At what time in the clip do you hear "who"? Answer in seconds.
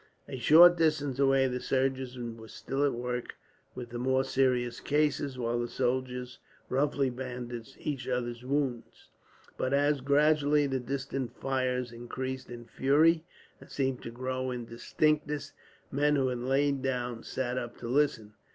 16.15-16.29